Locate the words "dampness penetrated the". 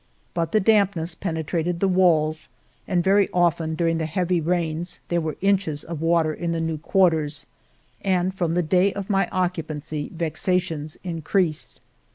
0.59-1.87